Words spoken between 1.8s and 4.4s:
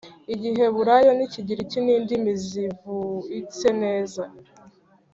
nindimi zivuitse neza